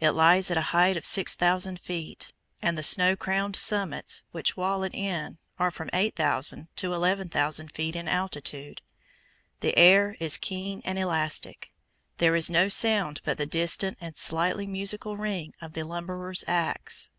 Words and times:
It 0.00 0.12
lies 0.12 0.50
at 0.50 0.56
a 0.56 0.62
height 0.72 0.96
of 0.96 1.04
6,000 1.04 1.78
feet, 1.78 2.32
and 2.62 2.78
the 2.78 2.82
snow 2.82 3.14
crowned 3.16 3.54
summits 3.54 4.22
which 4.30 4.56
wall 4.56 4.82
it 4.82 4.94
in 4.94 5.36
are 5.58 5.70
from 5.70 5.90
8,000 5.92 6.68
to 6.76 6.94
11,000 6.94 7.68
feet 7.74 7.94
in 7.94 8.08
altitude. 8.08 8.80
The 9.60 9.76
air 9.78 10.16
is 10.20 10.38
keen 10.38 10.80
and 10.86 10.98
elastic. 10.98 11.70
There 12.16 12.34
is 12.34 12.48
no 12.48 12.70
sound 12.70 13.20
but 13.26 13.36
the 13.36 13.44
distant 13.44 13.98
and 14.00 14.16
slightly 14.16 14.66
musical 14.66 15.18
ring 15.18 15.52
of 15.60 15.74
the 15.74 15.82
lumberer's 15.82 16.44
axe. 16.48 17.10